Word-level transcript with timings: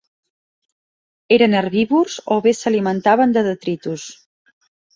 Eren 1.37 1.53
herbívors 1.59 2.17
o 2.37 2.39
bé 2.47 2.55
s'alimentaven 2.63 3.39
de 3.39 3.47
detritus. 3.51 4.11